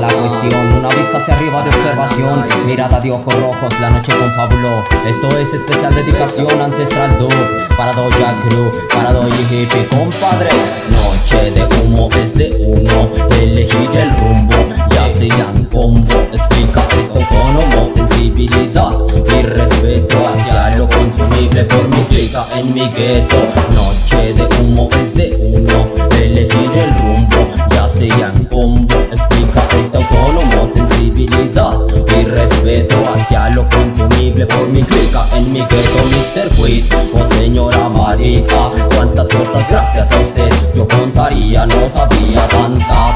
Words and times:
la 0.00 0.08
cuestión. 0.08 0.74
Una 0.74 0.88
vista 0.90 1.18
hacia 1.18 1.34
arriba 1.34 1.62
de 1.62 1.70
observación. 1.70 2.44
Mirada 2.66 3.00
de 3.00 3.10
ojos 3.10 3.34
rojos, 3.34 3.80
la 3.80 3.90
noche 3.90 4.12
confabuló. 4.16 4.84
Esto 5.06 5.28
es 5.38 5.52
especial 5.54 5.94
dedicación 5.94 6.60
ancestral 6.60 7.18
dub. 7.18 7.32
Para 7.76 7.92
Doja 7.92 8.34
Crew, 8.48 8.70
para 8.92 9.12
Doja 9.12 9.28
Hippie 9.50 9.86
Compadre, 9.88 10.50
noche 10.90 11.50
de 11.50 11.82
humo 11.82 12.08
es 12.20 12.34
de 12.34 12.50
uno. 12.60 13.10
Elegir 13.40 13.90
el 13.94 14.16
rumbo, 14.16 14.56
ya 14.90 15.08
sean 15.08 15.64
combo. 15.72 16.26
Explica 16.32 16.86
esto 17.00 17.20
con 17.28 17.56
homo 17.56 17.86
sensibilidad 17.86 18.92
Y 19.28 19.42
respeto 19.42 20.28
hacia 20.28 20.76
lo 20.76 20.88
consumible 20.88 21.64
por 21.64 21.88
mi 21.88 22.02
clica 22.04 22.46
en 22.54 22.74
mi 22.74 22.88
gueto. 22.88 23.36
Noche 23.74 24.34
de 24.34 24.62
humo 24.62 24.88
es 25.00 25.14
de 25.14 25.33
lo 33.50 33.68
consumible 33.68 34.46
por 34.46 34.68
mi 34.68 34.82
clica 34.82 35.26
en 35.34 35.52
mi 35.52 35.60
gueto 35.60 36.04
Mr. 36.10 36.48
Quid 36.56 36.84
o 37.12 37.24
señora 37.34 37.88
marica 37.88 38.70
Cuántas 38.94 39.28
cosas 39.28 39.68
gracias 39.68 40.12
a 40.12 40.20
usted 40.20 40.50
yo 40.74 40.86
contaría 40.88 41.66
No 41.66 41.88
sabía 41.88 42.48
tanta 42.48 43.14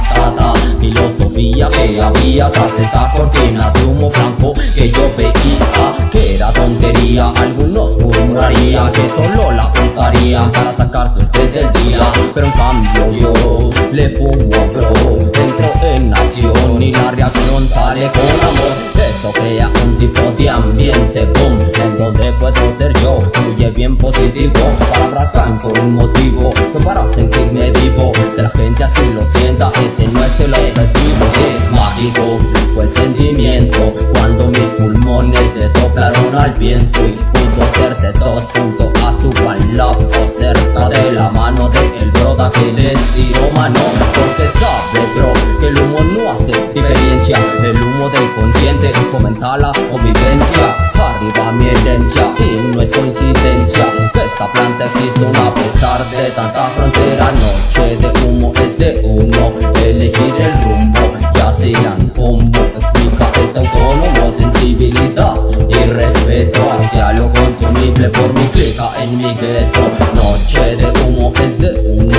filosofía 0.78 1.68
que 1.68 2.00
había 2.00 2.50
Tras 2.52 2.78
esa 2.78 3.10
cortina 3.16 3.70
de 3.70 3.84
humo 3.84 4.10
blanco 4.10 4.52
que 4.74 4.90
yo 4.90 5.10
veía 5.16 6.08
Que 6.10 6.36
era 6.36 6.52
tontería, 6.52 7.32
algunos 7.36 7.96
murmurarían 7.96 8.92
Que 8.92 9.08
solo 9.08 9.52
la 9.52 9.72
usarían 9.84 10.52
para 10.52 10.72
sacar 10.72 11.12
su 11.12 11.20
estrés 11.20 11.52
del 11.52 11.72
día 11.72 12.12
Pero 12.34 12.46
en 12.46 12.52
cambio 12.52 13.12
yo 13.12 13.70
le 13.92 14.10
fumo 14.10 14.72
bro 14.72 15.18
Entro 15.34 15.72
en 15.82 16.16
acción 16.16 16.82
y 16.82 16.92
la 16.92 17.10
reacción 17.10 17.68
sale 17.68 18.10
con 18.12 18.48
amor 18.48 18.97
eso 19.18 19.32
crea 19.32 19.68
un 19.84 19.98
tipo 19.98 20.30
de 20.38 20.48
ambiente 20.48 21.26
boom 21.34 21.58
En 21.82 21.98
donde 21.98 22.32
puedo 22.34 22.72
ser 22.72 22.92
yo, 23.00 23.18
fluye 23.34 23.70
bien 23.70 23.96
positivo. 23.96 24.52
Palabras 24.92 25.32
caen 25.32 25.58
por 25.58 25.76
un 25.80 25.94
motivo, 25.94 26.52
no 26.72 26.80
para 26.84 27.08
sentirme 27.08 27.70
vivo. 27.72 28.12
Que 28.36 28.42
la 28.42 28.50
gente 28.50 28.84
así 28.84 29.02
lo 29.12 29.26
sienta, 29.26 29.72
ese 29.84 30.06
no 30.08 30.22
es 30.22 30.38
el 30.38 30.54
objetivo. 30.54 31.26
Sí, 31.34 31.74
mágico 31.74 32.38
fue 32.74 32.84
el 32.84 32.92
sentimiento 32.92 33.92
Cuando 34.12 34.46
mis 34.48 34.70
pulmones 34.78 35.54
desoplaron 35.54 36.34
al 36.34 36.52
viento 36.52 37.00
Y 37.06 37.12
pudo 37.12 38.00
de 38.00 38.12
dos 38.12 38.44
junto 38.56 38.92
a 39.04 39.12
su 39.12 39.30
palabra 39.30 40.28
Cerca 40.28 40.88
de 40.88 41.12
la 41.12 41.30
mano 41.30 41.68
de 41.70 41.98
el 41.98 42.10
broda 42.12 42.50
que 42.52 42.72
les 42.72 42.98
tiró 43.14 43.50
mano. 43.56 43.80
Porque 44.14 44.48
sabe 44.58 45.06
bro 45.14 45.32
que 45.58 45.68
el 45.68 45.78
humo 45.78 45.98
no 46.00 46.30
hace 46.30 46.52
diferencia. 46.74 47.38
El 47.62 47.77
del 48.06 48.32
consciente 48.34 48.92
fomenta 49.10 49.56
la 49.56 49.72
convivencia 49.90 50.76
Arriba 50.94 51.50
mi 51.52 51.68
herencia 51.68 52.32
y 52.38 52.60
no 52.60 52.80
es 52.80 52.92
coincidencia 52.92 53.86
esta 54.24 54.52
planta 54.52 54.84
existe 54.84 55.26
a 55.26 55.52
pesar 55.54 56.08
de 56.10 56.30
tanta 56.30 56.68
frontera 56.76 57.32
Noche 57.32 57.96
de 57.96 58.24
humo 58.24 58.52
es 58.64 58.78
de 58.78 59.00
uno 59.02 59.52
Elegir 59.84 60.34
el 60.38 60.62
rumbo 60.62 61.12
ya 61.34 61.50
sean 61.50 62.08
combo 62.14 62.60
Explica 62.76 63.32
esto 63.42 63.62
con 63.72 64.00
homo 64.00 64.30
sensibilidad 64.30 65.34
Y 65.68 65.84
respeto 65.90 66.60
hacia 66.70 67.12
lo 67.14 67.32
consumible 67.32 68.10
por 68.10 68.32
mi 68.32 68.46
clica 68.48 68.90
en 69.02 69.16
mi 69.16 69.34
gueto 69.34 69.90
Noche 70.14 70.76
de 70.76 70.92
humo 71.02 71.32
es 71.42 71.58
de 71.58 71.72
uno 71.84 72.17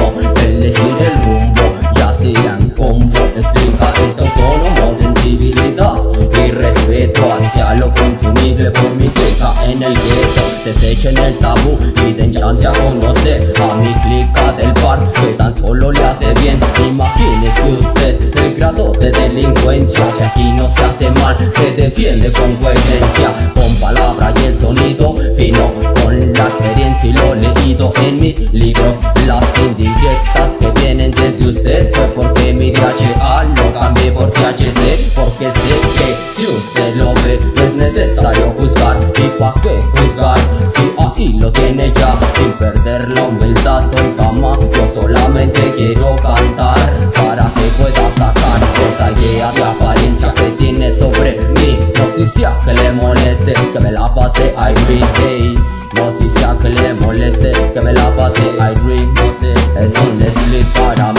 por 8.68 8.94
mi 8.96 9.08
clica 9.08 9.53
en 9.64 9.81
el 9.81 9.94
gueto 9.94 10.42
Desechen 10.66 11.18
el 11.18 11.38
tabú 11.40 11.78
y 12.06 12.14
den 12.14 12.34
chance 12.34 12.68
a 12.68 12.74
conocer 12.74 13.53
A 13.62 13.75
mi 13.75 13.94
clica 13.94 14.52
del 14.53 14.74
bar 14.84 15.00
que 15.14 15.28
tan 15.38 15.56
solo 15.56 15.92
le 15.92 16.03
hace 16.03 16.34
bien. 16.42 16.59
Imagínese 16.86 17.72
usted 17.72 18.19
el 18.38 18.56
grado 18.56 18.92
de 19.00 19.12
delincuencia 19.12 20.12
Si 20.12 20.24
aquí 20.24 20.52
no 20.52 20.68
se 20.68 20.84
hace 20.84 21.09
mal, 21.12 21.38
se 21.56 21.72
defiende 21.72 22.31
con 22.34 22.56
coherencia 22.58 23.31
Con 23.56 23.75
palabra 23.78 24.34
y 24.42 24.48
el 24.48 24.59
sonido 24.59 25.16
fino 25.38 25.72
Con 26.03 26.34
la 26.34 26.48
experiencia 26.48 27.09
y 27.09 27.14
lo 27.14 27.36
leído 27.36 27.94
en 28.02 28.19
mis 28.19 28.52
libros. 28.52 28.98
Las 29.25 29.46
indirectas 29.58 30.58
que 30.59 30.69
vienen 30.81 31.12
desde 31.12 31.48
usted 31.48 31.94
Fue 31.94 32.08
porque 32.08 32.53
mi 32.53 32.72
DHA 32.72 33.44
lo 33.56 33.80
cambié 33.80 34.12
por 34.12 34.30
THC 34.31 35.14
Porque 35.16 35.50
sé 35.52 35.69
que 35.96 36.34
si 36.34 36.46
usted 36.46 36.96
lo 36.96 37.14
ve 37.14 37.40
necesario 37.89 38.51
juzgar. 38.51 39.00
¿Y 39.17 39.29
pa' 39.39 39.53
qué 39.61 39.79
juzgar? 39.81 40.38
Si 40.69 40.94
ahí 40.97 41.33
lo 41.33 41.51
tiene 41.51 41.91
ya 41.94 42.17
Sin 42.35 42.51
perder 42.53 43.09
la 43.09 43.23
humildad. 43.23 43.83
Doy 43.85 44.13
cama 44.16 44.57
Yo 44.73 44.88
solamente 44.88 45.73
quiero 45.75 46.16
cantar 46.17 46.94
Para 47.16 47.51
que 47.55 47.61
pueda 47.77 48.11
sacar 48.11 48.59
esa 48.88 49.11
idea 49.11 49.51
de 49.51 49.63
apariencia 49.63 50.33
que 50.33 50.50
tiene 50.51 50.91
sobre 50.91 51.39
mí. 51.55 51.79
No 51.97 52.09
si 52.09 52.27
sea 52.27 52.55
que 52.63 52.73
le 52.73 52.91
moleste 52.91 53.53
Que 53.73 53.79
me 53.79 53.91
la 53.91 54.13
pase 54.13 54.53
every 54.57 55.00
day 55.19 55.56
no 55.95 56.11
si 56.11 56.29
sea 56.29 56.56
que 56.61 56.69
le 56.69 56.94
moleste 56.94 57.51
que 57.73 57.81
me 57.81 57.91
la 57.91 58.16
pase 58.16 58.41
no 58.53 59.33
sé, 59.33 59.53
es 59.79 59.94
un 59.97 60.21
split 60.21 60.67
para 60.73 61.11
mí 61.13 61.19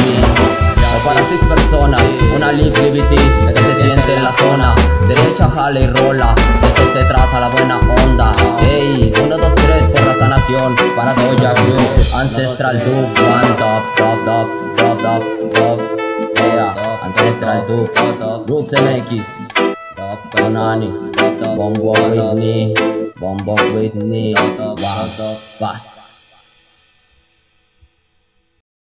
seis 1.31 1.47
personas, 1.47 2.19
una 2.35 2.51
liquidity 2.51 3.17
que 3.47 3.53
se 3.53 3.75
siente 3.75 4.15
en 4.17 4.25
la 4.25 4.33
zona. 4.33 4.75
Derecha 5.07 5.49
jala 5.49 5.79
y 5.79 5.87
rola, 5.87 6.35
de 6.61 6.69
eso 6.69 6.85
se 6.93 7.05
trata 7.05 7.39
la 7.39 7.49
buena 7.49 7.79
onda. 7.79 8.35
Ey, 8.61 9.13
1, 9.23 9.39
2, 9.39 9.55
3 9.55 9.87
por 9.87 10.07
la 10.07 10.15
sanación 10.15 10.75
Para 10.97 11.15
Doja 11.15 11.55
Crew, 11.55 11.79
Ancestral 12.15 12.79
Doof 12.85 13.19
One 13.19 13.55
top, 13.59 13.97
top, 13.97 14.25
top, 14.25 14.49
top, 14.77 15.03
top, 15.03 15.53
top 15.55 15.81
Yeah, 16.37 17.01
Ancestral 17.03 17.67
Doof, 17.67 18.49
Roots 18.49 18.73
MX 18.73 19.25
Top, 19.97 20.31
top, 20.37 20.51
Nani 20.51 20.93
Bombo 21.57 21.93
Whitney 21.93 22.75
Bombo 23.17 23.55
Whitney 23.75 24.35
Wow, 24.59 25.39
Bass 25.59 26.00